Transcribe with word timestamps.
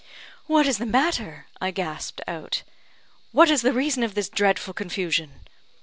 "What 0.47 0.65
is 0.65 0.79
the 0.79 0.87
matter?" 0.87 1.45
I 1.61 1.69
gasped 1.69 2.21
out. 2.27 2.63
"What 3.33 3.51
is 3.51 3.61
the 3.61 3.71
reason 3.71 4.01
of 4.01 4.15
this 4.15 4.29
dreadful 4.29 4.73
confusion?" 4.73 5.41